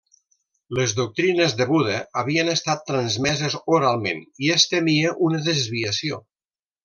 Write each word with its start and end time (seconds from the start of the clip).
Les 0.77 0.93
doctrines 0.99 1.53
de 1.59 1.67
Buda 1.71 1.99
havien 2.21 2.49
estat 2.55 2.81
transmeses 2.87 3.57
oralment 3.77 4.25
i 4.47 4.51
es 4.55 4.67
temia 4.73 5.13
una 5.29 5.43
desviació. 5.51 6.19